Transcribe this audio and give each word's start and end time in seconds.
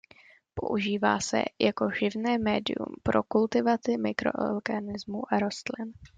Používá 0.53 1.19
se 1.19 1.41
jako 1.59 1.89
živné 1.89 2.37
médium 2.37 2.85
pro 3.03 3.23
kultivaci 3.23 3.97
mikroorganismů 3.97 5.33
a 5.33 5.39
rostlin. 5.39 5.93